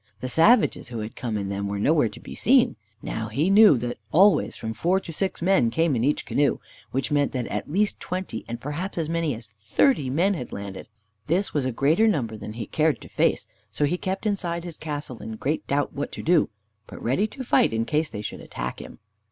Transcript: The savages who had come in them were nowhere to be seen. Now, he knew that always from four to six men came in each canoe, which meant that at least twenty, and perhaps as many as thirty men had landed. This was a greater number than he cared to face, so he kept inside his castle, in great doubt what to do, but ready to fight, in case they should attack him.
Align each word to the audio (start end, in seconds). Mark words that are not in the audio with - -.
The 0.19 0.29
savages 0.29 0.87
who 0.87 0.97
had 1.01 1.15
come 1.15 1.37
in 1.37 1.49
them 1.49 1.67
were 1.67 1.77
nowhere 1.77 2.09
to 2.09 2.19
be 2.19 2.33
seen. 2.33 2.75
Now, 3.03 3.27
he 3.27 3.51
knew 3.51 3.77
that 3.77 3.99
always 4.11 4.55
from 4.55 4.73
four 4.73 4.99
to 4.99 5.13
six 5.13 5.43
men 5.43 5.69
came 5.69 5.95
in 5.95 6.03
each 6.03 6.25
canoe, 6.25 6.57
which 6.89 7.11
meant 7.11 7.33
that 7.33 7.45
at 7.49 7.69
least 7.71 7.99
twenty, 7.99 8.43
and 8.47 8.59
perhaps 8.59 8.97
as 8.97 9.07
many 9.07 9.35
as 9.35 9.45
thirty 9.45 10.09
men 10.09 10.33
had 10.33 10.51
landed. 10.51 10.89
This 11.27 11.53
was 11.53 11.65
a 11.65 11.71
greater 11.71 12.07
number 12.07 12.35
than 12.35 12.53
he 12.53 12.65
cared 12.65 12.99
to 13.01 13.09
face, 13.09 13.45
so 13.69 13.85
he 13.85 13.95
kept 13.99 14.25
inside 14.25 14.63
his 14.63 14.75
castle, 14.77 15.21
in 15.21 15.35
great 15.35 15.67
doubt 15.67 15.93
what 15.93 16.11
to 16.13 16.23
do, 16.23 16.49
but 16.87 16.99
ready 16.99 17.27
to 17.27 17.43
fight, 17.43 17.71
in 17.71 17.85
case 17.85 18.09
they 18.09 18.23
should 18.23 18.41
attack 18.41 18.79
him. 18.81 18.97